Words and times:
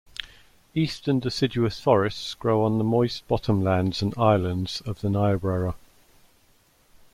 Eastern 0.73 1.19
deciduous 1.19 1.79
forests 1.79 2.33
grow 2.33 2.63
on 2.65 2.79
the 2.79 2.83
moist 2.83 3.27
bottom 3.27 3.63
lands 3.63 4.01
and 4.01 4.15
islands 4.17 4.81
of 4.83 5.01
the 5.01 5.11
Niobrara. 5.11 5.75